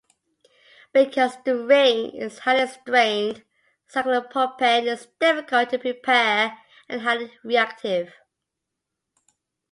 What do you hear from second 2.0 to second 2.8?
is highly